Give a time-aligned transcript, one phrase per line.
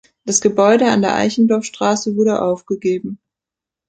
[0.25, 3.19] Das Gebäude an der Eichendorffstraße wurde aufgegeben.